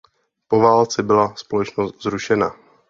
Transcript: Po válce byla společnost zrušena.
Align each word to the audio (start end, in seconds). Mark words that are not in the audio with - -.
Po 0.47 0.59
válce 0.59 1.03
byla 1.03 1.35
společnost 1.35 2.01
zrušena. 2.01 2.55